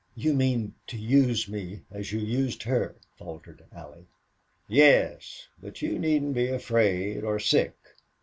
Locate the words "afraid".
6.47-7.23